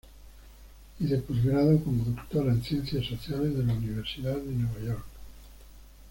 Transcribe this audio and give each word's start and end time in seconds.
Y 0.99 1.05
de 1.05 1.19
postgrado 1.19 1.79
como 1.83 2.03
doctora 2.05 2.53
en 2.53 2.63
Ciencias 2.63 3.05
Sociales 3.05 3.55
de 3.55 3.63
la 3.63 3.73
Universidad 3.75 4.35
de 4.35 4.51
Nueva 4.51 4.79
York. 4.83 5.05